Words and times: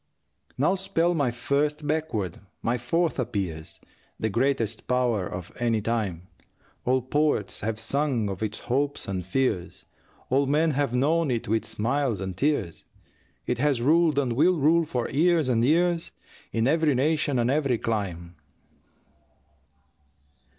Now 0.57 0.73
spell 0.73 1.13
my 1.13 1.29
first 1.29 1.85
backward, 1.85 2.39
my 2.63 2.79
fourth 2.79 3.19
appears, 3.19 3.79
The 4.19 4.31
greatest 4.31 4.87
power 4.87 5.27
of 5.27 5.51
any 5.59 5.79
time. 5.79 6.27
All 6.85 7.03
poets 7.03 7.59
have 7.59 7.77
sung 7.79 8.27
of 8.27 8.41
its 8.41 8.61
hopes 8.61 9.07
and 9.07 9.23
fears, 9.23 9.85
All 10.31 10.47
men 10.47 10.71
have 10.71 10.91
known 10.91 11.29
it 11.29 11.47
with 11.47 11.65
smiles 11.65 12.19
and 12.19 12.35
tears, 12.35 12.83
It 13.45 13.59
has 13.59 13.79
ruled 13.79 14.17
and 14.17 14.33
will 14.33 14.57
rule 14.57 14.85
for 14.85 15.07
years 15.07 15.49
and 15.49 15.63
years 15.63 16.11
In 16.51 16.67
every 16.67 16.95
nation 16.95 17.37
and 17.37 17.51
every 17.51 17.77
clime. 17.77 18.37